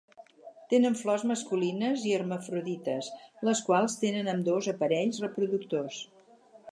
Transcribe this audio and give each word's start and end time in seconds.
Tenen 0.71 0.95
flors 1.01 1.25
masculines 1.31 2.05
i 2.11 2.15
hermafrodites, 2.19 3.11
les 3.49 3.61
quals 3.67 3.99
tenen 4.05 4.31
ambdós 4.33 4.71
aparells 4.73 5.21
reproductors. 5.27 6.01